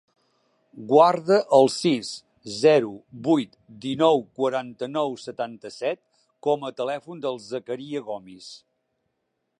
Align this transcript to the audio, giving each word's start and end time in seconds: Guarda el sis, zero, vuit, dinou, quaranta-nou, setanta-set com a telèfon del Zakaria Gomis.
Guarda 0.91 1.35
el 1.57 1.67
sis, 1.73 2.09
zero, 2.61 2.89
vuit, 3.27 3.53
dinou, 3.85 4.25
quaranta-nou, 4.39 5.15
setanta-set 5.27 6.03
com 6.49 6.67
a 6.71 6.75
telèfon 6.81 7.23
del 7.27 7.43
Zakaria 7.51 8.07
Gomis. 8.11 8.53